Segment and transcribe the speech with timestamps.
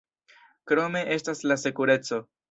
[0.71, 2.21] Krome estas la sekureco.